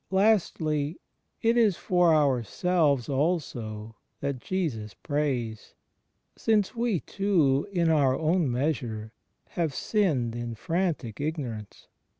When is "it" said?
1.43-1.57